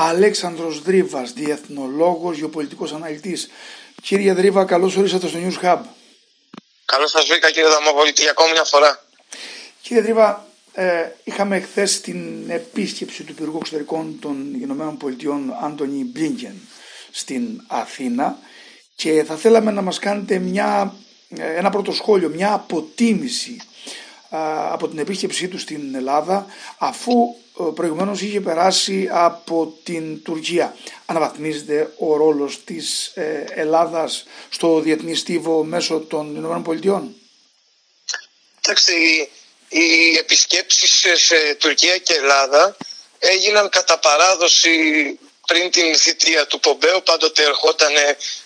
[0.00, 3.48] Αλέξανδρος Δρίβας, διεθνολόγος, γεωπολιτικός αναλυτής.
[4.02, 5.78] Κύριε Δρίβα, καλώς ορίσατε στο News Hub.
[6.84, 9.04] Καλώς σας βρήκα κύριε Δαμοβολίτη για ακόμη μια φορά.
[9.82, 16.54] Κύριε Δρίβα, ε, είχαμε χθες την επίσκεψη του Υπουργού Εξωτερικών των Ηνωμένων Πολιτειών Άντωνι Μπλίνκεν
[17.10, 18.38] στην Αθήνα
[18.94, 20.94] και θα θέλαμε να μας κάνετε μια,
[21.28, 23.56] ε, ένα πρώτο σχόλιο, μια αποτίμηση
[24.70, 26.46] από την επίσκεψή του στην Ελλάδα
[26.78, 27.12] αφού
[27.60, 30.76] ε, προηγουμένως είχε περάσει από την Τουρκία.
[31.06, 37.14] Αναβαθμίζεται ο ρόλος της ε, Ελλάδας στο διεθνή στίβο μέσω των Ηνωμένων Πολιτειών.
[38.60, 38.92] Εντάξει,
[39.68, 42.76] οι επισκέψεις σε Τουρκία και Ελλάδα
[43.18, 45.18] έγιναν κατά παράδοση
[45.50, 47.94] πριν την θητεία του Πομπέου πάντοτε ερχόταν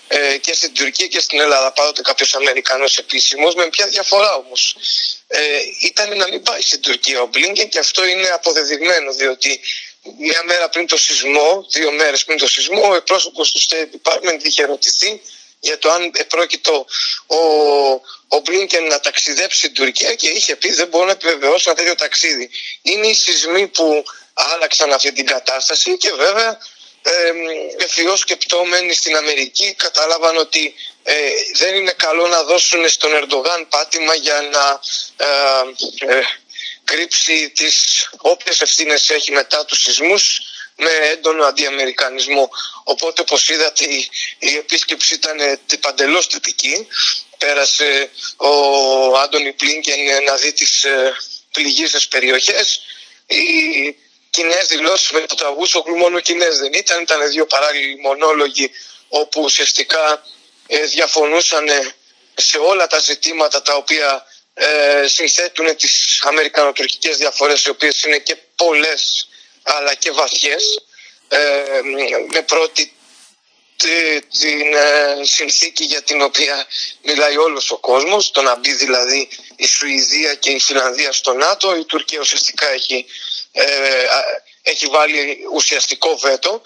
[0.08, 3.54] ε, και στην Τουρκία και στην Ελλάδα πάντοτε κάποιος Αμερικανός επίσημος.
[3.54, 4.76] Με ποια διαφορά όμως.
[5.26, 5.38] Ε,
[5.80, 9.60] ήταν να μην πάει στην Τουρκία ο Μπλίνκεν και αυτό είναι αποδεδειγμένο διότι
[10.18, 14.40] μια μέρα πριν το σεισμό, δύο μέρες πριν το σεισμό, ο εκπρόσωπος του State Department
[14.42, 15.20] είχε ερωτηθεί
[15.60, 16.86] για το αν επρόκειτο
[17.26, 17.36] ο,
[18.28, 21.94] ο Μπλίνκεν να ταξιδέψει στην Τουρκία και είχε πει δεν μπορώ να επιβεβαιώσω ένα τέτοιο
[21.94, 22.50] ταξίδι.
[22.82, 26.58] Είναι οι σεισμοί που άλλαξαν αυτή την κατάσταση και βέβαια
[27.78, 31.14] ευθυώς σκεπτόμενοι στην Αμερική κατάλαβαν ότι ε,
[31.54, 34.80] δεν είναι καλό να δώσουν στον Ερντογάν πάτημα για να
[35.16, 36.22] ε, ε,
[36.84, 40.40] κρύψει τις όποιες ευθύνες έχει μετά τους σεισμούς
[40.76, 42.50] με έντονο αντιαμερικανισμό.
[42.84, 44.08] Οπότε όπως είδατε η,
[44.38, 46.86] η επίσκεψη ήταν παντελώς θετική.
[47.38, 48.48] Πέρασε ο
[49.18, 51.16] Άντωνι Πλίνκεν να δει τις ε,
[51.52, 52.80] πληγήσεις περιοχές.
[53.26, 53.96] Η
[54.32, 57.02] κοινέ δηλώσεις με το τραγούσο μόνο κοινέ δεν ήταν.
[57.02, 58.70] Ήταν δύο παράλληλοι μονόλογοι
[59.08, 60.22] όπου ουσιαστικά
[60.66, 61.66] ε, διαφωνούσαν
[62.34, 64.24] σε όλα τα ζητήματα τα οποία
[64.54, 69.28] ε, συνθέτουν τις αμερικανοτουρκικές διαφορές οι οποίες είναι και πολλές
[69.62, 70.64] αλλά και βαθιές
[71.28, 71.80] ε,
[72.32, 72.92] με πρώτη
[74.38, 76.66] την ε, συνθήκη για την οποία
[77.02, 81.76] μιλάει όλος ο κόσμος το να μπει δηλαδή η Σουηδία και η Φιλανδία στο ΝΑΤΟ
[81.76, 83.06] η Τουρκία ουσιαστικά έχει
[83.52, 83.64] ε,
[84.62, 86.62] έχει βάλει ουσιαστικό βέτο.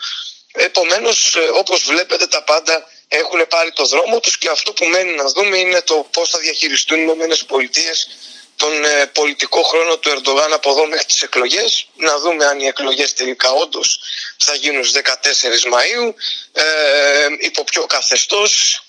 [0.52, 5.14] Επομένως, ε, όπως βλέπετε, τα πάντα έχουν πάρει το δρόμο τους και αυτό που μένει
[5.14, 8.08] να δούμε είναι το πώς θα διαχειριστούν οι Ηνωμένες Πολιτείες
[8.56, 11.88] τον ε, πολιτικό χρόνο του Ερντογάν από εδώ μέχρι τις εκλογές.
[11.96, 14.00] Να δούμε αν οι εκλογές τελικά όντως
[14.36, 16.14] θα γίνουν στις 14 Μαΐου,
[16.52, 16.64] ε,
[17.38, 18.82] υπό ποιο καθεστώς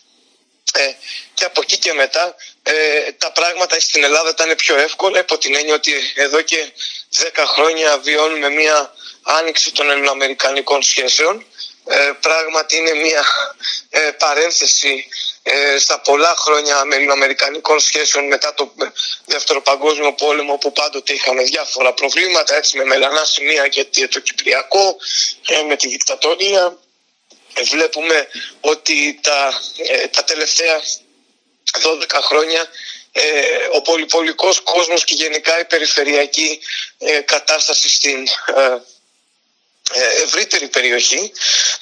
[0.74, 0.92] ε,
[1.34, 2.36] και από εκεί και μετά
[2.70, 6.72] ε, τα πράγματα στην Ελλάδα ήταν πιο εύκολα υπό την έννοια ότι εδώ και
[7.16, 11.46] 10 χρόνια βιώνουμε μια άνοιξη των ελληνοαμερικανικών σχέσεων.
[11.86, 13.26] Ε, πράγματι είναι μια
[13.90, 15.08] ε, παρένθεση
[15.44, 18.74] ε, στα πολλά χρόνια ελληνοαμερικανικών σχέσεων μετά το
[19.26, 24.98] δεύτερο παγκόσμιο πόλεμο που πάντοτε είχαμε διάφορα προβλήματα έτσι με μελανά σημεία και το Κυπριακό
[25.68, 26.78] με τη δικτατορία
[27.64, 28.28] βλέπουμε
[28.62, 29.62] ότι τα,
[30.12, 30.82] τα τελευταία
[31.72, 32.70] 12 χρόνια
[33.12, 33.22] ε,
[33.72, 36.60] ο πολυπολικός κόσμος και γενικά η περιφερειακή
[36.98, 38.82] ε, κατάσταση στην ε, ε,
[40.24, 41.32] ευρύτερη περιοχή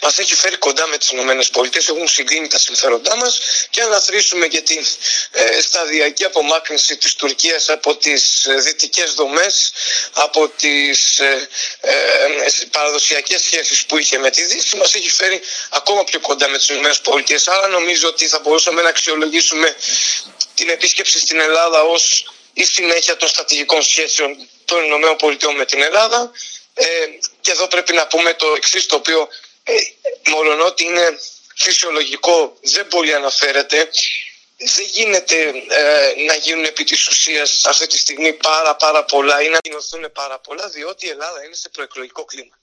[0.01, 3.39] μας έχει φέρει κοντά με τις ΗΠΑ, έχουν συγκλίνει τα συμφέροντά μας
[3.69, 4.85] και αν αθροίσουμε και την
[5.31, 9.71] ε, σταδιακή απομάκρυνση της Τουρκίας από τις ε, δυτικές δομές,
[10.13, 11.47] από τις ε,
[11.81, 11.91] ε,
[12.71, 16.69] παραδοσιακές σχέσεις που είχε με τη Δύση, μας έχει φέρει ακόμα πιο κοντά με τις
[16.69, 17.53] ΗΠΑ.
[17.53, 19.75] Άρα νομίζω ότι θα μπορούσαμε να αξιολογήσουμε
[20.53, 26.31] την επίσκεψη στην Ελλάδα ως η συνέχεια των στρατηγικών σχέσεων των ΗΠΑ με την Ελλάδα
[26.77, 26.85] ε,
[27.41, 29.27] και εδώ πρέπει να πούμε το εξής το οποίο
[29.63, 29.73] ε,
[30.29, 31.19] μόλον ότι είναι
[31.55, 33.89] φυσιολογικό δεν πολύ αναφέρεται
[34.57, 35.35] δεν γίνεται
[35.69, 40.11] ε, να γίνουν επί της ουσίας αυτή τη στιγμή πάρα πάρα πολλά ή να κοινωθούν
[40.11, 42.59] πάρα πολλά διότι η Ελλάδα είναι σε προεκλογικό κλίμα.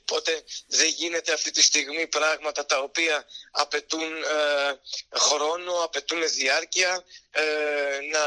[0.00, 7.42] Οπότε δεν γίνεται αυτή τη στιγμή πράγματα τα οποία απαιτούν ε, χρόνο, απαιτούν διάρκεια ε,
[8.12, 8.20] να,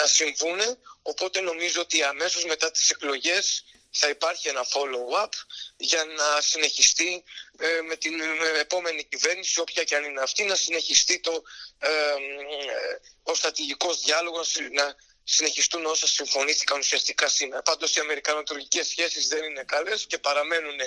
[0.00, 0.60] να συμβούν.
[1.02, 3.64] Οπότε νομίζω ότι αμέσως μετά τις εκλογές
[4.00, 5.32] θα υπάρχει ένα follow-up
[5.76, 7.24] για να συνεχιστεί
[7.58, 8.20] ε, με την
[8.60, 11.42] επόμενη κυβέρνηση, όποια και αν είναι αυτή, να συνεχιστεί το,
[11.78, 11.88] ε,
[13.22, 17.62] ο στρατηγικός διάλογος, να συνεχιστούν όσα συμφωνήθηκαν ουσιαστικά σήμερα.
[17.62, 20.78] Πάντως οι αμερικανοτουρκικές σχέσεις δεν είναι καλές και παραμένουν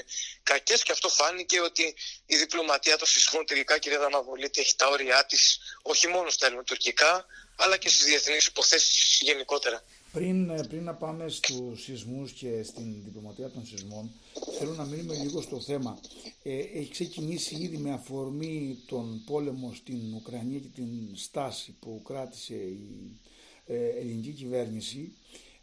[0.43, 5.25] κακές και αυτό φάνηκε ότι η διπλωματία των συσχών τελικά, κυρία Δαμαβολίτη, έχει τα όρια
[5.25, 7.25] της όχι μόνο στα ελληνοτουρκικά,
[7.55, 9.83] αλλά και στις διεθνείς υποθέσεις γενικότερα.
[10.11, 14.11] Πριν, ε, πριν να πάμε στους σεισμούς και στην διπλωματία των σεισμών,
[14.57, 15.99] θέλω να μείνουμε λίγο στο θέμα.
[16.43, 22.55] Ε, έχει ξεκινήσει ήδη με αφορμή τον πόλεμο στην Ουκρανία και την στάση που κράτησε
[22.55, 23.19] η
[23.65, 25.13] ε, ελληνική κυβέρνηση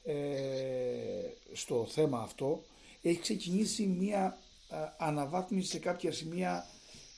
[0.05, 0.15] ε,
[1.53, 2.65] στο θέμα αυτό.
[3.03, 4.39] Έχει ξεκινήσει μια
[4.99, 6.67] αναβάθμιση σε κάποια σημεία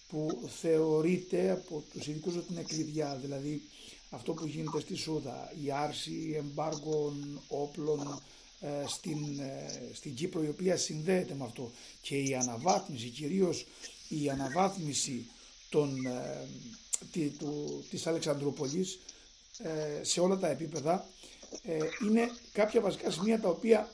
[0.09, 3.63] που θεωρείται από τους ειδικούς ότι είναι κλειδιά, δηλαδή
[4.11, 8.23] αυτό που γίνεται στη Σούδα, η άρση εμπάργων όπλων
[8.61, 11.71] ε, στην, ε, στην Κύπρο η οποία συνδέεται με αυτό
[12.01, 13.67] και η αναβάθμιση, κυρίως
[14.09, 15.27] η αναβάθμιση
[15.69, 16.49] των, ε,
[17.13, 18.99] τη, του, της Αλεξανδρούπολης
[20.03, 21.07] σε όλα τα επίπεδα
[22.09, 23.91] είναι κάποια βασικά σημεία τα οποία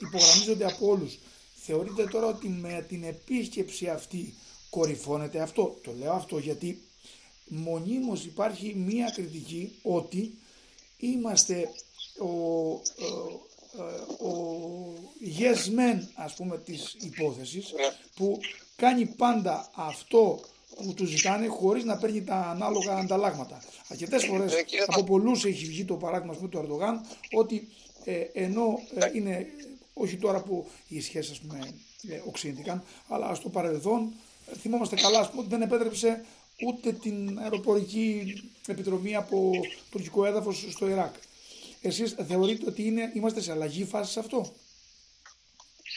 [0.00, 1.18] υπογραμμίζονται από όλους.
[1.54, 4.34] Θεωρείτε τώρα ότι με την επίσκεψη αυτή
[4.70, 5.78] κορυφώνεται αυτό.
[5.82, 6.82] Το λέω αυτό γιατί
[7.50, 10.34] μονίμως υπάρχει μία κριτική ότι
[10.98, 11.70] είμαστε
[12.18, 12.26] ο,
[14.18, 14.94] ο, ο
[15.38, 17.82] yes man ας πούμε της υπόθεσης ναι.
[18.14, 18.38] που
[18.76, 20.40] κάνει πάντα αυτό
[20.76, 23.62] που τους ζητάνε χωρίς να παίρνει τα ανάλογα ανταλλάγματα.
[23.88, 27.00] Αρκετές φορές ναι, από πολλούς έχει βγει το παράδειγμα του Ερντογάν
[27.32, 27.68] ότι
[28.04, 29.46] ε, ενώ ε, είναι
[29.92, 31.58] όχι τώρα που οι σχέσεις ας πούμε
[32.08, 34.12] ε, οξύνθηκαν αλλά στο παρελθόν
[34.60, 36.24] θυμόμαστε καλά πούμε, ότι δεν επέτρεψε
[36.66, 38.34] ούτε την αεροπορική
[38.66, 39.50] επιτροπή από
[39.90, 41.14] τουρκικό έδαφος στο Ιράκ.
[41.80, 44.54] Εσείς θεωρείτε ότι είναι, είμαστε σε αλλαγή φάση σε αυτό;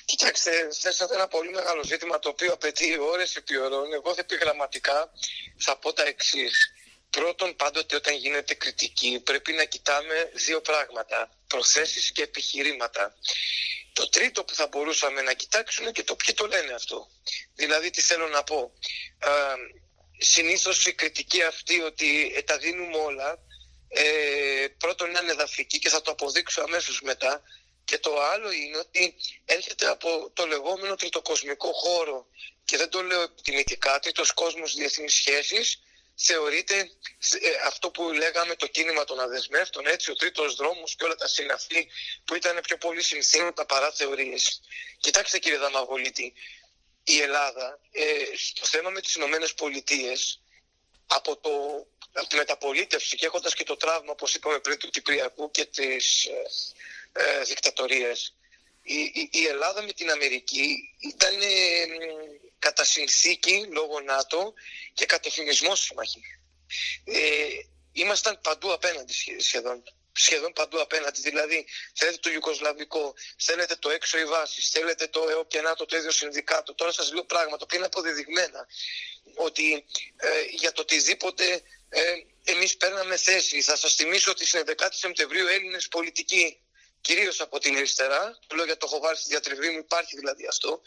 [0.06, 3.94] Κοιτάξτε, θέσατε ένα πολύ μεγάλο ζήτημα το οποίο απαιτεί ώρες επί ώρων.
[3.94, 5.12] Εγώ επιγραμματικά
[5.58, 6.74] θα πω τα εξής.
[7.10, 11.30] Πρώτον, πάντοτε όταν γίνεται κριτική πρέπει να κοιτάμε δύο πράγματα.
[11.48, 13.16] Προθέσεις και επιχειρήματα.
[13.94, 17.08] Το τρίτο που θα μπορούσαμε να κοιτάξουμε και το ποιοι το λένε αυτό.
[17.56, 18.72] Δηλαδή τι θέλω να πω.
[19.20, 19.30] Ε,
[20.18, 23.40] συνήθως η κριτική αυτή ότι ε, τα δίνουμε όλα
[23.88, 27.42] ε, πρώτον είναι ανεδαφική και θα το αποδείξω αμέσως μετά
[27.86, 29.16] και το άλλο είναι ότι
[29.46, 32.28] έρχεται από το λεγόμενο τριτοκοσμικό χώρο
[32.66, 35.80] και δεν το λέω επιτιμητικά, τρίτος κόσμος διεθνής σχέσης
[36.16, 36.76] θεωρείται
[37.42, 41.28] ε, αυτό που λέγαμε το κίνημα των αδεσμεύτων, έτσι ο τρίτος δρόμος και όλα τα
[41.28, 41.88] συναφή
[42.26, 44.62] που ήταν πιο πολύ συνθήματα παρά θεωρίες.
[45.00, 46.34] Κοιτάξτε κύριε Δαμαγολίτη,
[47.04, 50.42] η Ελλάδα ε, στο θέμα με τις Ηνωμένες Πολιτείες
[51.08, 51.52] από, το,
[52.14, 56.26] από τη μεταπολίτευση και έχοντας και το τραύμα όπως είπαμε πριν του Κυπριακού και της
[56.26, 58.34] ε, ε δικτατορίας
[58.84, 61.48] η, η, η, Ελλάδα με την Αμερική ήταν ε,
[62.60, 64.54] κατά συνθήκη λόγω ΝΑΤΟ
[64.94, 66.22] και κατευθυνισμό σύμμαχοι.
[67.04, 67.48] Ε,
[67.92, 69.84] ήμασταν παντού απέναντι σχεδόν
[70.14, 71.22] σχεδόν παντού απέναντι.
[71.22, 75.98] Δηλαδή, θέλετε το Ιουκοσλαβικό, θέλετε το έξω οι βάσεις, θέλετε το ΕΟ και ΝΑΤΟ το
[75.98, 76.74] ίδιο συνδικάτο.
[76.74, 78.68] Τώρα σας λέω πράγματα που είναι αποδεδειγμένα.
[79.36, 82.14] Ότι ε, για το οτιδήποτε ε,
[82.44, 83.62] εμείς παίρναμε θέση.
[83.62, 86.62] Θα σας θυμίσω ότι στην 11η Σεπτεμβρίου Έλληνες πολιτικοί,
[87.02, 90.48] κυρίως από την αριστερά, το λέω για το έχω βάλει στη διατριβή μου, υπάρχει δηλαδή
[90.48, 90.82] αυτό,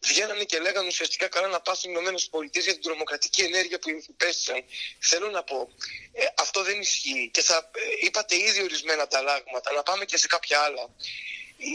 [0.00, 4.64] βγαίνανε και λέγανε ουσιαστικά καλά να πάσουν οι ΗΠΑ για την τρομοκρατική ενέργεια που υπέστησαν.
[4.98, 5.68] Θέλω να πω,
[6.12, 7.30] ε, αυτό δεν ισχύει.
[7.32, 10.90] Και θα ε, είπατε ήδη ορισμένα τα λάγματα, να πάμε και σε κάποια άλλα.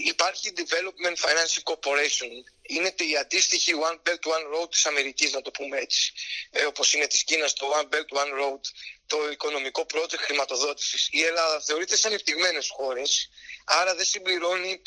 [0.06, 2.32] Υπάρχει Development Financial Corporation.
[2.62, 6.14] Είναι η αντίστοιχη One Belt One Road της Αμερικής, να το πούμε έτσι.
[6.52, 8.60] Ε, όπως είναι της Κίνας το One Belt One Road,
[9.08, 11.10] το οικονομικό project χρηματοδότησης.
[11.12, 13.30] Η Ελλάδα θεωρείται σαν ευτυγμένες χώρες,
[13.66, 14.82] άρα δεν συμπληρώνει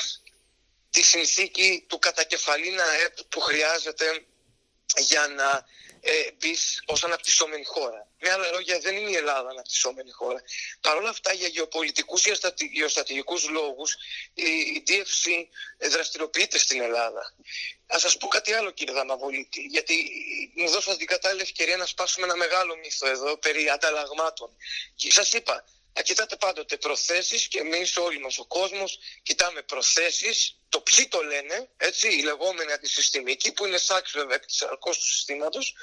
[0.96, 4.26] τη συνθήκη του κατακεφαλήνα ΕΠ που χρειάζεται
[4.96, 5.64] για να
[6.00, 8.08] ε, μπεις ως αναπτυσσόμενη χώρα.
[8.20, 10.40] Με άλλα λόγια, δεν είναι η Ελλάδα αναπτυσσόμενη χώρα.
[10.80, 12.32] Παρ' όλα αυτά, για γεωπολιτικούς ή
[12.72, 13.96] γεωστρατηγικούς λόγους,
[14.34, 15.24] η DFC
[15.90, 17.34] δραστηριοποιείται στην Ελλάδα.
[17.94, 20.10] Α σας πω κάτι άλλο, κύριε Δαμαβολίτη, γιατί
[20.54, 24.56] μου δώσατε την κατάλληλη ευκαιρία να σπάσουμε ένα μεγάλο μύθο εδώ περί ανταλλαγμάτων.
[24.94, 25.64] Και σας είπα,
[25.96, 31.20] να κοιτάτε πάντοτε προθέσεις και εμείς όλοι μας ο κόσμος κοιτάμε προθέσεις, το ποιοι το
[31.22, 35.74] λένε, έτσι, οι λεγόμενοι αντισυστημικοί που είναι σάξ βέβαια επί της του συστήματος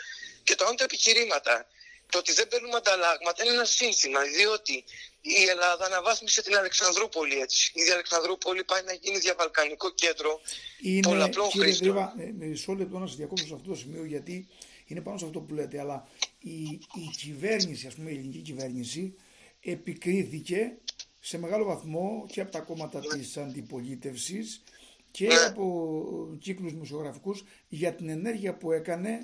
[0.43, 1.67] και το τα επιχειρήματα.
[2.09, 4.83] Το ότι δεν παίρνουμε ανταλλάγματα είναι ένα σύνθημα, διότι
[5.21, 7.71] η Ελλάδα αναβάθμισε την Αλεξανδρούπολη έτσι.
[7.73, 10.41] Η Αλεξανδρούπολη πάει να γίνει διαβαλκανικό κέντρο
[10.81, 12.11] είναι, πολλαπλών κύριε χρήστων.
[12.15, 14.47] με μισό λεπτό να σας διακόψω σε αυτό το σημείο, γιατί
[14.85, 16.07] είναι πάνω σε αυτό που λέτε, αλλά
[16.39, 16.63] η,
[16.95, 19.15] η κυβέρνηση, ας πούμε, η ελληνική κυβέρνηση,
[19.63, 20.77] επικρίθηκε
[21.19, 24.63] σε μεγάλο βαθμό και από τα κόμματα της αντιπολίτευσης
[25.11, 25.35] και ναι.
[25.35, 29.19] από κύκλους μουσιογραφικούς για την ενέργεια που έκανε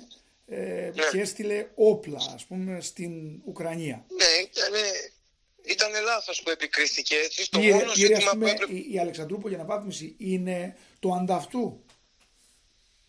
[0.46, 1.02] ε, ναι.
[1.10, 4.06] και έστειλε όπλα ας πούμε στην Ουκρανία.
[4.08, 4.72] Ναι, ήταν,
[5.62, 7.14] ήταν λάθος που επικρίθηκε.
[7.14, 11.84] Έτσι, το μόνο ζήτημα πούμε, που η, η Αλεξανδρούπολη αναβάθμιση είναι το ανταυτού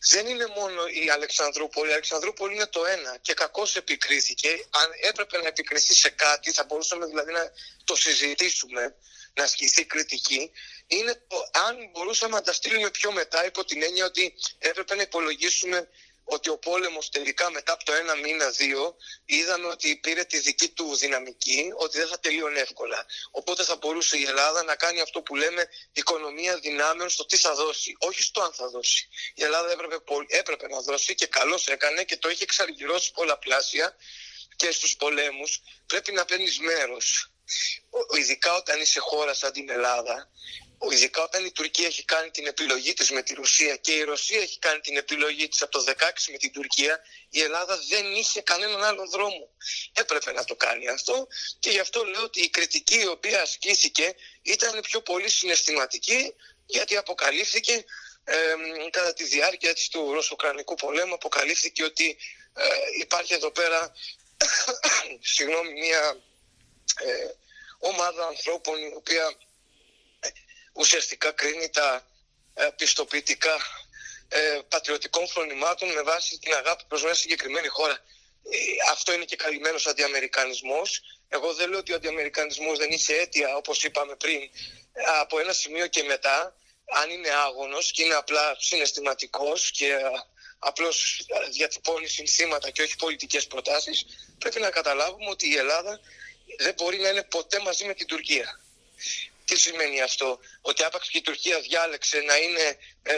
[0.03, 1.89] δεν είναι μόνο η Αλεξανδρούπολη.
[1.89, 4.49] Η Αλεξανδρούπολη είναι το ένα και κακώς επικρίθηκε.
[4.49, 7.51] Αν έπρεπε να επικριθεί σε κάτι, θα μπορούσαμε δηλαδή να
[7.83, 8.95] το συζητήσουμε,
[9.33, 10.51] να ασκηθεί κριτική.
[10.87, 15.01] Είναι το αν μπορούσαμε να τα στείλουμε πιο μετά, υπό την έννοια ότι έπρεπε να
[15.01, 15.87] υπολογίσουμε
[16.33, 18.95] ότι ο πόλεμος τελικά μετά από το ένα μήνα, δύο,
[19.25, 23.05] είδαμε ότι πήρε τη δική του δυναμική, ότι δεν θα τελείωνε εύκολα.
[23.31, 27.55] Οπότε θα μπορούσε η Ελλάδα να κάνει αυτό που λέμε οικονομία δυνάμεων στο τι θα
[27.55, 29.07] δώσει, όχι στο αν θα δώσει.
[29.35, 29.95] Η Ελλάδα έπρεπε,
[30.27, 33.95] έπρεπε να δώσει και καλώς έκανε και το είχε εξαργυρώσει πολλαπλάσια
[34.55, 37.31] και στους πολέμους πρέπει να παίρνεις μέρος.
[38.19, 40.31] Ειδικά όταν είσαι χώρα σαν την Ελλάδα,
[40.89, 44.41] ειδικά όταν η Τουρκία έχει κάνει την επιλογή της με τη Ρωσία και η Ρωσία
[44.41, 45.91] έχει κάνει την επιλογή της από το 16
[46.31, 49.49] με την Τουρκία, η Ελλάδα δεν είχε κανέναν άλλο δρόμο.
[49.93, 51.27] Έπρεπε να το κάνει αυτό
[51.59, 56.33] και γι' αυτό λέω ότι η κριτική η οποία ασκήθηκε ήταν πιο πολύ συναισθηματική
[56.65, 57.85] γιατί αποκαλύφθηκε
[58.23, 58.55] ε,
[58.89, 62.17] κατά τη διάρκεια της του Ρωσοκρανικού πολέμου αποκαλύφθηκε ότι
[62.53, 62.63] ε,
[62.99, 63.93] υπάρχει εδώ πέρα
[65.33, 66.21] συγγνώμη, μια
[66.99, 67.29] ε,
[67.79, 69.37] ομάδα ανθρώπων η οποία
[70.73, 72.05] ουσιαστικά κρίνει τα
[72.53, 73.55] ε, πιστοποιητικά
[74.27, 77.93] ε, πατριωτικών φρονημάτων με βάση την αγάπη προς μια συγκεκριμένη χώρα.
[77.93, 78.57] Ε,
[78.91, 81.01] αυτό είναι και καλυμμένος αντιαμερικανισμός.
[81.29, 84.49] Εγώ δεν λέω ότι ο αντιαμερικανισμός δεν είχε αίτια, όπως είπαμε πριν,
[85.21, 89.97] από ένα σημείο και μετά, αν είναι άγωνος και είναι απλά συναισθηματικός και
[90.59, 94.05] απλώς διατυπώνει συνθήματα και όχι πολιτικές προτάσεις,
[94.39, 95.99] πρέπει να καταλάβουμε ότι η Ελλάδα
[96.57, 98.59] δεν μπορεί να είναι ποτέ μαζί με την Τουρκία.
[99.51, 103.15] Τι σημαίνει αυτό, ότι άπαξ και η Τουρκία διάλεξε να είναι ε,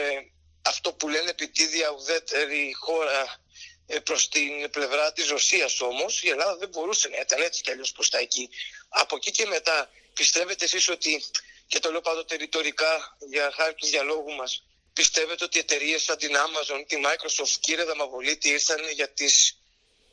[0.62, 3.40] αυτό που λένε επιτίδια ουδέτερη χώρα
[3.86, 7.70] ε, προς την πλευρά της Ρωσίας όμως, η Ελλάδα δεν μπορούσε να ήταν έτσι κι
[7.70, 8.48] αλλιώς προς τα εκεί.
[8.88, 11.24] Από εκεί και μετά πιστεύετε εσείς ότι,
[11.66, 16.32] και το λέω πάντοτε ρητορικά για χάρη του διαλόγου μας, πιστεύετε ότι εταιρείες σαν την
[16.36, 19.58] Amazon, τη Microsoft, κύριε Δαμαβολίτη, ήρθαν για τις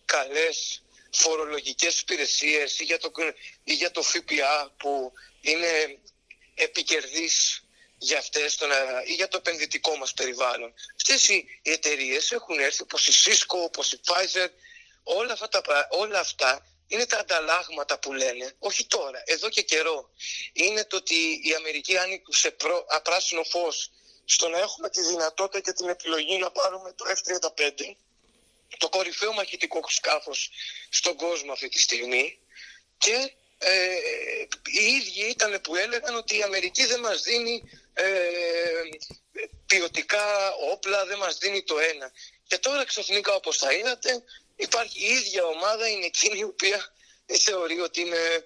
[0.05, 3.11] καλές φορολογικές υπηρεσίες ή για το,
[3.63, 5.99] ή για το ΦΠΑ που είναι
[6.63, 7.63] επικερδής
[7.97, 8.69] για αυτές τον,
[9.05, 10.73] ή για το επενδυτικό μας περιβάλλον.
[10.95, 14.47] Αυτές οι εταιρείες έχουν έρθει όπως η Cisco, όπως η Pfizer,
[15.03, 20.09] όλα αυτά, τα, όλα αυτά είναι τα ανταλλάγματα που λένε, όχι τώρα, εδώ και καιρό.
[20.53, 23.91] Είναι το ότι η Αμερική άνοιξε προ, πράσινο φως
[24.25, 27.95] στο να έχουμε τη δυνατότητα και την επιλογή να πάρουμε το F-35,
[28.77, 30.49] το κορυφαίο μαχητικό σκάφος
[30.89, 32.39] στον κόσμο αυτή τη στιγμή
[32.97, 33.31] και
[33.63, 33.95] ε,
[34.65, 37.63] οι ίδιοι ήταν που έλεγαν ότι η Αμερική δεν μας δίνει
[37.93, 38.03] ε,
[39.65, 42.11] ποιοτικά όπλα, δεν μας δίνει το ένα.
[42.47, 44.23] Και τώρα ξαφνικά όπως θα είδατε
[44.55, 46.93] υπάρχει η ίδια ομάδα, είναι εκείνη η οποία
[47.45, 48.43] θεωρεί ότι είναι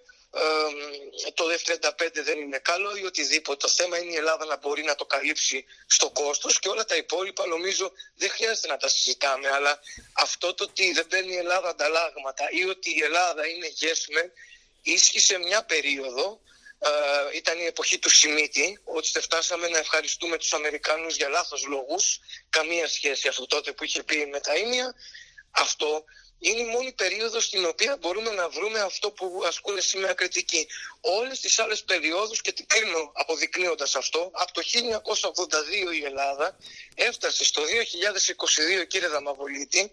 [1.34, 3.58] το F-35 δεν είναι καλό ή οτιδήποτε.
[3.58, 6.96] Το θέμα είναι η Ελλάδα να μπορεί να το καλύψει στο κόστος και όλα τα
[6.96, 9.50] υπόλοιπα νομίζω δεν χρειάζεται να τα συζητάμε.
[9.50, 9.80] Αλλά
[10.14, 14.32] αυτό το ότι δεν παίρνει η Ελλάδα ανταλλάγματα ή ότι η Ελλάδα είναι γέσμε
[14.86, 16.40] ίσχυσε μια περίοδο
[16.80, 22.20] Uh, ήταν η εποχή του Σιμίτη, ότι φτάσαμε να ευχαριστούμε τους Αμερικάνους για λάθος λόγους,
[22.50, 24.96] καμία σχέση αυτό τότε που είχε πει με τα ίμια.
[25.52, 26.04] Αυτό
[26.40, 30.68] είναι η μόνη περίοδος στην οποία μπορούμε να βρούμε αυτό που ασκούν σήμερα κριτική.
[31.02, 36.58] Όλες τις άλλες περιόδους και την κλείνω αποδεικνύοντας αυτό, από το 1982 η Ελλάδα
[36.96, 37.62] έφτασε στο
[38.82, 39.92] 2022 κύριε Δαμαβολίτη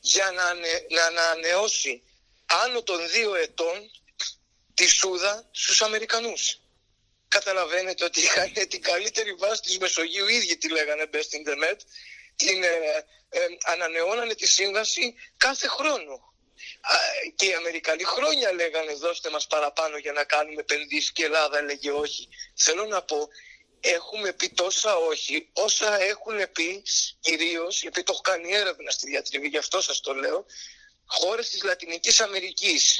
[0.00, 0.54] για να,
[0.88, 2.02] να ανανεώσει
[2.46, 3.90] άνω των δύο ετών
[4.80, 6.60] τη Σούδα στους Αμερικανούς.
[7.28, 11.78] Καταλαβαίνετε ότι είχαν την καλύτερη βάση της Μεσογείου, οι ίδιοι τη λέγανε best internet,
[12.36, 12.68] την ε,
[13.28, 16.34] ε, ανανεώνανε τη σύμβαση κάθε χρόνο.
[17.36, 21.58] Και οι Αμερικανοί χρόνια λέγανε δώστε μας παραπάνω για να κάνουμε επενδύσεις και η Ελλάδα
[21.58, 22.28] έλεγε όχι.
[22.54, 23.28] Θέλω να πω
[23.80, 26.82] έχουμε πει τόσα όχι όσα έχουν πει
[27.20, 30.46] κυρίως επειδή το έχω κάνει έρευνα στη διατριβή γι' αυτό σας το λέω
[31.10, 32.96] χώρες της Λατινικής Αμερικής.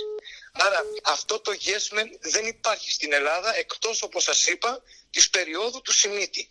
[0.52, 5.92] Άρα αυτό το yes δεν υπάρχει στην Ελλάδα εκτός όπως σας είπα της περίοδου του
[5.92, 6.48] Σιμίτη.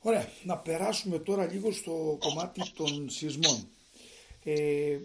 [0.00, 3.68] Ωραία, να περάσουμε τώρα λίγο στο κομμάτι των σεισμών.
[4.44, 4.98] Ε,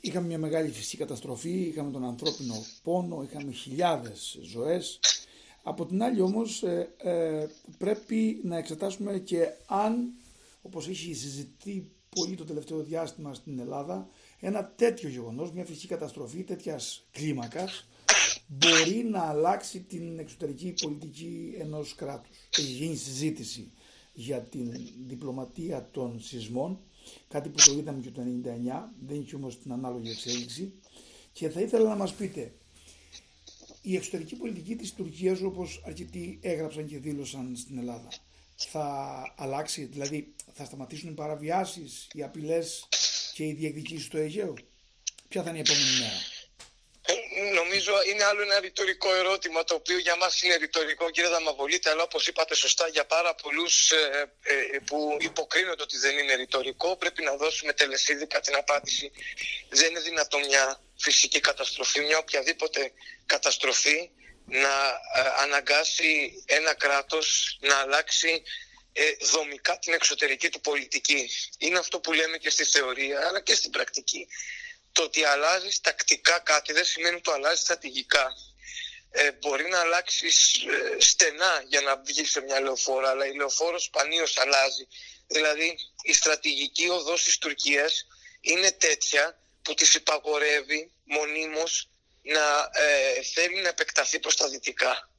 [0.00, 5.00] είχαμε μια μεγάλη φυσική καταστροφή, είχαμε τον ανθρώπινο πόνο, είχαμε χιλιάδες ζωές.
[5.62, 7.46] Από την άλλη όμως ε, ε,
[7.78, 10.12] πρέπει να εξετάσουμε και αν,
[10.62, 14.08] όπως έχει συζητεί πολύ το τελευταίο διάστημα στην Ελλάδα,
[14.40, 17.88] ένα τέτοιο γεγονός, μια φυσική καταστροφή τέτοιας κλίμακας,
[18.46, 22.36] μπορεί να αλλάξει την εξωτερική πολιτική ενός κράτους.
[22.58, 23.70] Έχει γίνει συζήτηση
[24.12, 24.72] για την
[25.06, 26.78] διπλωματία των σεισμών,
[27.28, 30.72] κάτι που το είδαμε και το 1999, δεν είχε όμως την ανάλογη εξέλιξη
[31.32, 32.52] και θα ήθελα να μας πείτε
[33.82, 38.08] η εξωτερική πολιτική της Τουρκίας όπως αρκετοί έγραψαν και δήλωσαν στην Ελλάδα
[38.66, 42.88] θα αλλάξει, δηλαδή θα σταματήσουν οι παραβιάσεις, οι απειλές
[43.32, 44.54] και οι διεκδικήσεις στο Αιγαίο.
[45.28, 46.20] Ποια θα είναι η επόμενη μέρα;
[47.06, 51.88] Ε, νομίζω είναι άλλο ένα ρητορικό ερώτημα το οποίο για μας είναι ρητορικό κύριε Δαμαβολίτη
[51.88, 56.96] αλλά όπως είπατε σωστά για πάρα πολλούς ε, ε, που υποκρίνονται ότι δεν είναι ρητορικό
[56.96, 59.10] πρέπει να δώσουμε τελεσίδικα την απάντηση
[59.68, 62.92] δεν είναι δυνατόν μια φυσική καταστροφή μια οποιαδήποτε
[63.26, 64.10] καταστροφή
[64.46, 64.74] να
[65.16, 68.42] ε, αναγκάσει ένα κράτος να αλλάξει
[69.20, 71.30] δομικά την εξωτερική του πολιτική.
[71.58, 74.26] Είναι αυτό που λέμε και στη θεωρία αλλά και στην πρακτική
[74.92, 78.32] το ότι αλλάζεις τακτικά κάτι δεν σημαίνει ότι το αλλάζεις στρατηγικά.
[79.10, 83.84] Ε, μπορεί να αλλάξεις ε, στενά για να βγεις σε μια λεωφόρα, αλλά η λεωφόρος
[83.84, 84.88] σπανίως αλλάζει.
[85.26, 88.06] Δηλαδή, η στρατηγική οδός της Τουρκίας
[88.40, 91.88] είναι τέτοια που της υπαγορεύει μονίμως
[92.22, 95.10] να ε, θέλει να επεκταθεί προς τα δυτικά.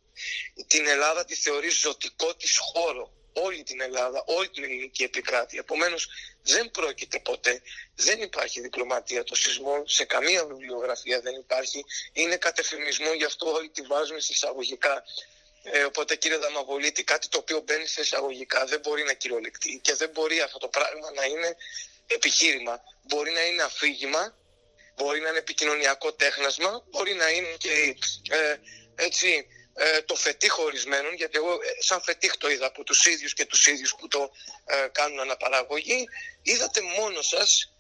[0.68, 5.60] Την Ελλάδα τη θεωρεί ζωτικό της χώρο όλη την Ελλάδα, όλη την ελληνική επικράτεια.
[5.60, 6.08] Επομένως,
[6.44, 7.62] δεν πρόκειται ποτέ,
[7.96, 11.86] δεν υπάρχει διπλωματία των σεισμών, σε καμία βιβλιογραφία δεν υπάρχει.
[12.14, 15.04] Είναι κατεφημισμό, γι' αυτό όλοι τη βάζουμε σε εισαγωγικά.
[15.64, 19.96] Ε, οπότε κύριε Δαμαβολίτη, κάτι το οποίο μπαίνει σε εισαγωγικά δεν μπορεί να κυριολεκτεί και
[19.96, 21.56] δεν μπορεί αυτό το πράγμα να είναι
[22.08, 22.84] επιχείρημα.
[23.02, 24.38] Μπορεί να είναι αφήγημα,
[24.96, 27.96] μπορεί να είναι επικοινωνιακό τέχνασμα, μπορεί να είναι και
[28.30, 28.56] ε,
[28.96, 33.34] έτσι ε, το φετίχ ορισμένων, γιατί εγώ ε, σαν φετίχ το είδα από τους ίδιους
[33.34, 34.32] και τους ίδιους που το
[34.66, 36.08] ε, κάνουν αναπαραγωγή,
[36.42, 37.74] είδατε μόνος σας,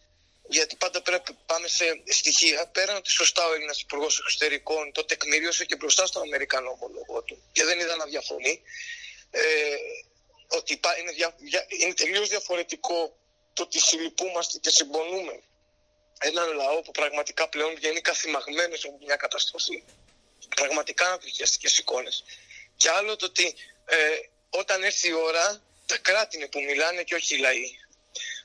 [0.47, 5.65] γιατί πάντα πρέπει πάμε σε στοιχεία, πέραν ότι σωστά ο Έλληνας υπουργός Εξωτερικών το τεκμηρίωσε
[5.65, 8.61] και μπροστά στον Αμερικανό ομολογό του και δεν είδα να διαφωνεί,
[9.31, 9.41] ε,
[10.47, 11.35] ότι είναι, δια,
[11.81, 13.17] είναι τελείως διαφορετικό
[13.53, 15.39] το ότι συλληπούμαστε και συμπονούμε
[16.19, 19.83] έναν λαό που πραγματικά πλέον βγαίνει καθημαγμένος από μια καταστροφή
[20.55, 22.23] πραγματικά ανθρωπιαστικές εικόνες.
[22.77, 23.53] Και άλλο το ότι
[23.85, 23.97] ε,
[24.49, 27.79] όταν έρθει η ώρα τα κράτη είναι που μιλάνε και όχι οι λαοί.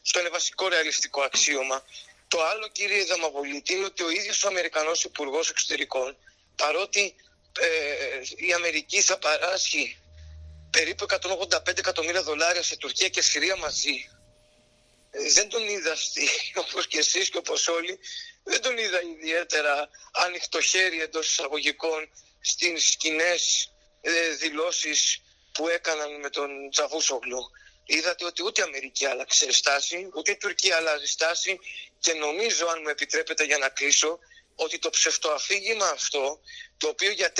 [0.02, 1.84] Αυτό είναι βασικό ρεαλιστικό αξίωμα.
[2.28, 6.16] Το άλλο κύριε Δαμαβολίτη είναι ότι ο ίδιος ο Αμερικανός υπουργός Εξωτερικών
[6.56, 7.14] παρότι
[7.60, 7.66] ε,
[8.36, 9.98] η Αμερική θα παράσχει
[10.70, 14.10] περίπου 185 εκατομμύρια δολάρια σε Τουρκία και Συρία μαζί
[15.10, 15.96] ε, δεν τον είδα
[16.62, 17.98] όπως και εσείς και όπως όλοι
[18.48, 22.10] δεν τον είδα ιδιαίτερα ανοιχτό χέρι εντός εισαγωγικών
[22.40, 23.34] στις κοινέ
[24.00, 25.22] ε, δηλώσεις
[25.52, 27.40] που έκαναν με τον Τζαβούσογλου.
[27.84, 31.58] Είδατε ότι ούτε η Αμερική άλλαξε στάση, ούτε η Τουρκία αλλάζει στάση
[31.98, 34.18] και νομίζω, αν μου επιτρέπετε για να κλείσω,
[34.54, 36.40] ότι το ψευτοαφήγημα αυτό,
[36.76, 37.32] το οποίο για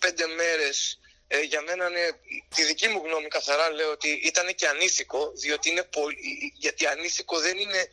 [0.00, 0.98] 4-5 μέρες
[1.28, 2.18] ε, για μένα είναι,
[2.54, 6.16] τη δική μου γνώμη καθαρά λέω ότι ήταν και ανήθικο, διότι είναι πολύ,
[6.56, 7.88] γιατί ανήθικο δεν είναι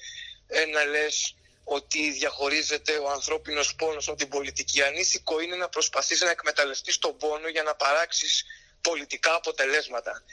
[0.48, 4.82] ε, να λες ότι διαχωρίζεται ο ανθρώπινος πόνος από την πολιτική.
[4.82, 8.46] Ανήθικο είναι να προσπαθείς να εκμεταλλευτείς τον πόνο για να παράξεις
[8.82, 10.24] πολιτικά αποτελέσματα.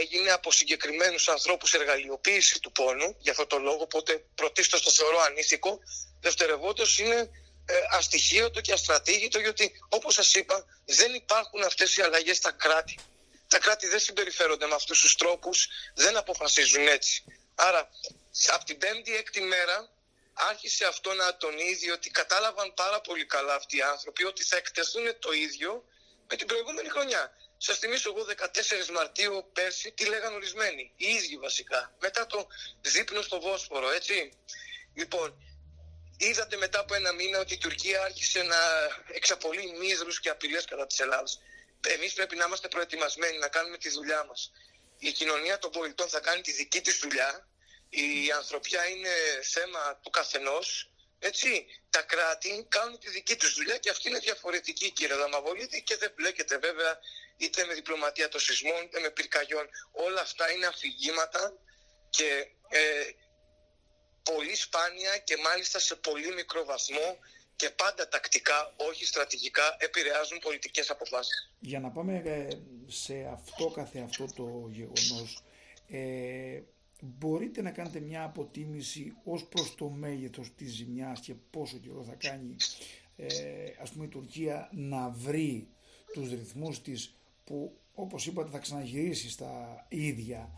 [0.00, 5.20] Έγινε από συγκεκριμένους ανθρώπους εργαλειοποίηση του πόνου, για αυτό το λόγο, οπότε πρωτίστως το θεωρώ
[5.20, 5.78] ανήθικο.
[6.20, 7.30] Δευτερευόντως είναι
[7.66, 12.98] ε, αστοιχείωτο και αστρατήγητο, γιατί όπως σας είπα δεν υπάρχουν αυτές οι αλλαγές στα κράτη.
[13.48, 17.24] Τα κράτη δεν συμπεριφέρονται με αυτούς τους τρόπους, δεν αποφασίζουν έτσι.
[17.54, 17.90] Άρα,
[18.46, 19.88] από την πέμπτη-έκτη μέρα
[20.38, 25.18] άρχισε αυτό να τονίζει ότι κατάλαβαν πάρα πολύ καλά αυτοί οι άνθρωποι ότι θα εκτεθούν
[25.18, 25.84] το ίδιο
[26.28, 27.32] με την προηγούμενη χρονιά.
[27.56, 28.26] Σας θυμίσω εγώ
[28.86, 32.46] 14 Μαρτίου πέρσι τι λέγαν ορισμένοι, οι ίδιοι βασικά, μετά το
[32.80, 34.32] δείπνο στο Βόσπορο, έτσι.
[34.94, 35.34] Λοιπόν,
[36.16, 38.56] είδατε μετά από ένα μήνα ότι η Τουρκία άρχισε να
[39.12, 41.40] εξαπολύει μύδρους και απειλές κατά της Ελλάδας.
[41.86, 44.52] Εμείς πρέπει να είμαστε προετοιμασμένοι να κάνουμε τη δουλειά μας.
[44.98, 47.48] Η κοινωνία των πολιτών θα κάνει τη δική της δουλειά
[47.88, 53.90] η ανθρωπιά είναι θέμα του καθενός έτσι, τα κράτη κάνουν τη δική τους δουλειά και
[53.90, 56.98] αυτή είναι διαφορετική κύριε Δαμαβολίτη και δεν μπλέκεται βέβαια
[57.36, 59.66] είτε με διπλωματία των σεισμών είτε με πυρκαγιών.
[59.92, 61.52] Όλα αυτά είναι αφηγήματα
[62.10, 62.80] και ε,
[64.22, 67.18] πολύ σπάνια και μάλιστα σε πολύ μικρό βαθμό
[67.56, 71.52] και πάντα τακτικά, όχι στρατηγικά, επηρεάζουν πολιτικές αποφάσεις.
[71.58, 72.48] Για να πάμε ε,
[72.86, 75.42] σε αυτό καθε αυτό το γεγονός,
[75.88, 76.60] ε,
[77.00, 82.14] μπορείτε να κάνετε μια αποτίμηση ως προς το μέγεθος της ζημιάς και πόσο καιρό θα
[82.14, 82.56] κάνει
[83.16, 83.26] ε,
[83.80, 85.68] ας πούμε η Τουρκία να βρει
[86.12, 90.52] τους ρυθμούς της που όπως είπατε θα ξαναγυρίσει στα ίδια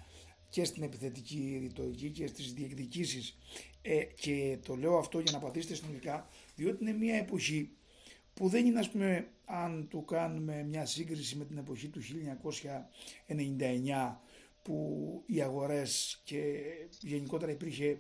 [0.49, 3.39] και στην επιθετική ρητορική και στις διεκδικήσεις.
[3.83, 7.71] Ε, και το λέω αυτό για να πατήσετε συνολικά διότι είναι μια εποχή
[8.35, 14.17] που δεν είναι ας πούμε αν του κάνουμε μια σύγκριση με την εποχή του 1999
[14.63, 16.63] που οι αγορές και
[17.01, 17.99] γενικότερα υπήρχε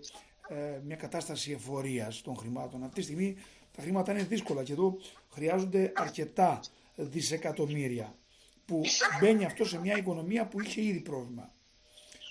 [0.48, 2.82] ε, μια κατάσταση εφορίας των χρημάτων.
[2.82, 3.36] Αυτή τη στιγμή
[3.76, 6.60] τα χρήματα είναι δύσκολα και εδώ χρειάζονται αρκετά
[6.94, 8.18] δισεκατομμύρια
[8.64, 8.82] που
[9.20, 11.54] μπαίνει αυτό σε μια οικονομία που είχε ήδη πρόβλημα.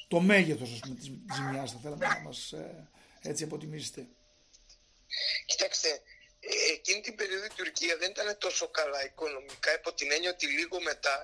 [0.07, 2.87] Το μέγεθος ας πούμε, της ζημιάς θα θέλαμε να μας ε,
[3.21, 4.07] έτσι αποτιμήσετε.
[5.45, 6.01] Κοιτάξτε,
[6.73, 10.81] εκείνη την περίοδο η Τουρκία δεν ήταν τόσο καλά οικονομικά υπό την έννοια ότι λίγο
[10.81, 11.15] μετά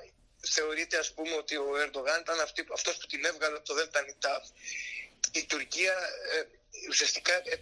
[0.45, 4.01] θεωρείται ας πούμε ότι ο Ερντογάν ήταν αυτή, αυτός που την έβγαλε από το Δέλτα
[4.01, 4.43] Νιτάβ.
[5.31, 5.93] Η Τουρκία
[6.31, 6.43] ε,
[6.89, 7.57] ουσιαστικά ε,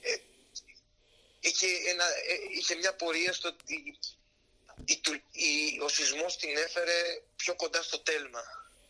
[0.00, 0.16] ε,
[1.40, 2.04] είχε, ένα,
[2.58, 3.98] είχε μια πορεία στο ότι
[5.32, 8.42] η, ο σεισμός την έφερε πιο κοντά στο τέλμα.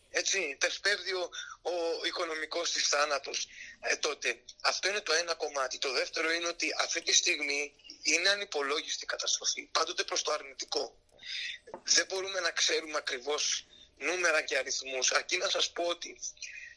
[0.09, 1.29] Έτσι, τεσπέρδει ο,
[1.61, 3.47] ο οικονομικός της θάνατος
[3.81, 4.43] ε, τότε.
[4.61, 5.77] Αυτό είναι το ένα κομμάτι.
[5.77, 9.69] Το δεύτερο είναι ότι αυτή τη στιγμή είναι ανυπολόγιστη καταστροφή.
[9.71, 10.97] Πάντοτε προς το αρνητικό.
[11.83, 13.65] Δεν μπορούμε να ξέρουμε ακριβώς
[13.97, 15.11] νούμερα και αριθμούς.
[15.11, 16.19] Αρκεί να σας πω ότι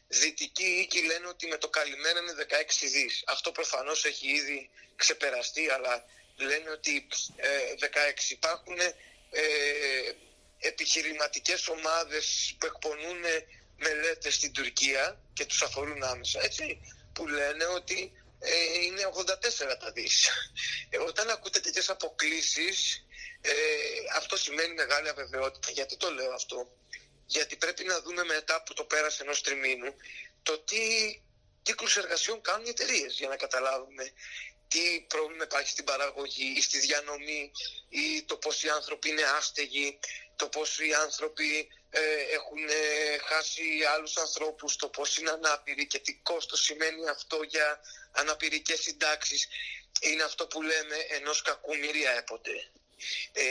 [0.09, 3.23] δυτικοί οίκοι λένε ότι με το καλημέρα είναι 16 δις.
[3.27, 6.05] Αυτό προφανώς έχει ήδη ξεπεραστεί, αλλά
[6.37, 7.49] λένε ότι ε,
[8.27, 9.43] 16 υπάρχουν ε,
[10.59, 13.23] επιχειρηματικές ομάδες που εκπονούν
[13.77, 16.81] μελέτες στην Τουρκία και τους αφορούν άμεσα, έτσι,
[17.13, 20.29] που λένε ότι ε, είναι 84 τα δις.
[20.91, 23.05] Ε, όταν ακούτε τέτοιες αποκλήσεις,
[23.40, 23.53] ε,
[24.16, 25.70] αυτό σημαίνει μεγάλη αβεβαιότητα.
[25.70, 26.70] Γιατί το λέω αυτό;
[27.26, 29.94] Γιατί πρέπει να δούμε μετά που το πέρασε ενός τριμήνου
[30.42, 30.81] το τι
[31.62, 34.12] κύκλους εργασιών κάνουν οι εταιρείες για να καταλάβουμε
[34.68, 37.53] τι πρόβλημα υπάρχει στην παραγωγή ή στη διανομή
[37.88, 39.98] ή το πώς οι άνθρωποι είναι άστεγοι,
[40.37, 42.00] το πώς οι άνθρωποι ε,
[42.37, 43.62] έχουν ε, χάσει
[43.94, 47.81] άλλους ανθρώπους, το πώς είναι ανάπηροι και τι κόστος σημαίνει αυτό για
[48.12, 49.48] αναπηρικές συντάξεις.
[50.00, 52.70] Είναι αυτό που λέμε ενός κακού μυρία έποτε.
[53.33, 53.45] Ε,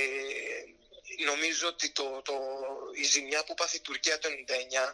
[1.25, 2.33] νομίζω ότι το, το,
[2.93, 4.93] η ζημιά που πάθει η Τουρκία το 99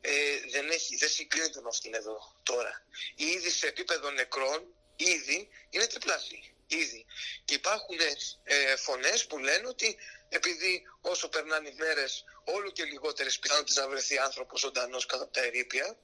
[0.00, 0.10] ε,
[0.50, 2.86] δεν, έχει, δεν συγκρίνεται με αυτήν εδώ τώρα.
[3.14, 6.50] Ήδη σε επίπεδο νεκρών ήδη είναι τριπλάσιοι.
[6.66, 7.06] Ήδη.
[7.44, 7.98] Και υπάρχουν
[8.44, 9.96] ε, φωνές που λένε ότι
[10.28, 15.42] επειδή όσο περνάνε οι μέρες όλο και λιγότερες πιθανότητες να βρεθεί άνθρωπος ζωντανός κατά τα
[15.42, 15.98] ερήπια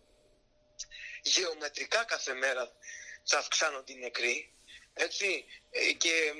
[1.23, 2.73] γεωμετρικά κάθε μέρα
[3.25, 4.53] θα αυξάνονται οι νεκροί
[4.95, 6.33] έτσι, ε, και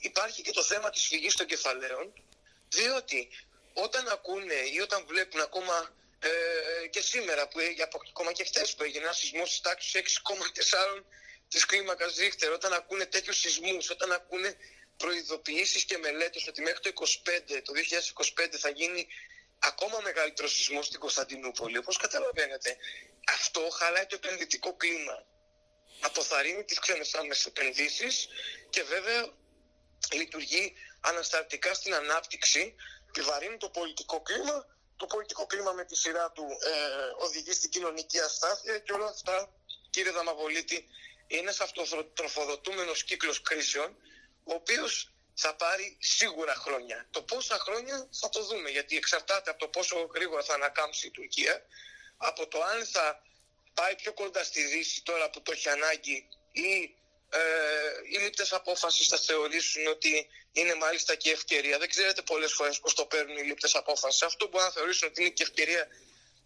[0.00, 2.12] υπάρχει και το θέμα της φυγής των κεφαλαίων
[2.68, 3.28] διότι
[3.72, 7.58] όταν ακούνε ή όταν βλέπουν ακόμα ε, και σήμερα που,
[8.08, 11.02] ακόμα και χτες που έγινε ένα σεισμό της τάξης 6,4
[11.48, 14.56] της κλίμακας Ρίχτερ, όταν ακούνε τέτοιους σεισμούς, όταν ακούνε
[14.96, 19.06] προειδοποιήσεις και μελέτες ότι μέχρι το 25, το 2025 θα γίνει
[19.58, 22.76] ακόμα μεγαλύτερο σεισμό στην Κωνσταντινούπολη, όπως καταλαβαίνετε,
[23.28, 25.26] αυτό χαλάει το επενδυτικό κλίμα.
[26.00, 28.28] Αποθαρρύνει τις ξένες άμεσες επενδύσεις
[28.70, 29.28] και βέβαια
[30.12, 32.74] λειτουργεί ανασταλτικά στην ανάπτυξη,
[33.08, 34.66] επιβαρύνει το πολιτικό κλίμα.
[34.96, 39.52] Το πολιτικό κλίμα με τη σειρά του ε, οδηγεί στην κοινωνική αστάθεια και όλα αυτά,
[39.90, 40.88] κύριε Δαμαβολίτη,
[41.26, 43.96] είναι ένας αυτοτροφοδοτούμενος κύκλος κρίσεων,
[44.44, 47.06] ο οποίος θα πάρει σίγουρα χρόνια.
[47.10, 51.10] Το πόσα χρόνια θα το δούμε, γιατί εξαρτάται από το πόσο γρήγορα θα ανακάμψει η
[51.10, 51.62] Τουρκία,
[52.16, 53.22] από το αν θα
[53.74, 56.94] πάει πιο κοντά στη Δύση τώρα που το έχει ανάγκη ή
[57.32, 57.40] ε,
[58.12, 61.78] οι λήπτε απόφασης θα θεωρήσουν ότι είναι μάλιστα και ευκαιρία.
[61.78, 64.22] Δεν ξέρετε πολλές φορές πώς το παίρνουν οι λήπτες απόφασης.
[64.22, 65.88] Αυτό μπορεί να θεωρήσουν ότι είναι και ευκαιρία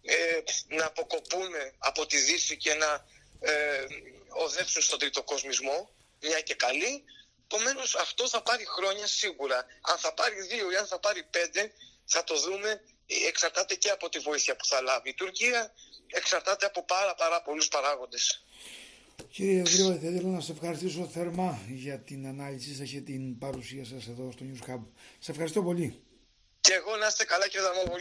[0.01, 3.05] ε, να αποκοπούν από τη Δύση και να
[3.39, 3.85] ε,
[4.29, 5.89] οδεύσουν στον τρίτο κοσμισμό,
[6.21, 7.03] μια και καλή.
[7.43, 9.65] Επομένως, αυτό θα πάρει χρόνια σίγουρα.
[9.81, 11.71] Αν θα πάρει δύο ή αν θα πάρει πέντε,
[12.05, 12.81] θα το δούμε.
[13.27, 15.73] Εξαρτάται και από τη βοήθεια που θα λάβει η Τουρκία,
[16.07, 18.45] εξαρτάται από πάρα, πάρα πολλούς παράγοντες.
[19.29, 23.85] Κύριε Γρήγορη, θα ήθελα να σε ευχαριστήσω θερμά για την ανάλυση σας και την παρουσία
[23.85, 24.79] σας εδώ στο News Hub.
[25.19, 25.99] Σε ευχαριστώ πολύ.
[26.61, 27.91] Και εγώ να είστε καλά κύριε Δαμόπολη.